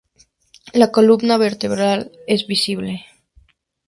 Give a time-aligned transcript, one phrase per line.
[0.73, 3.05] La columna vertebral es visible.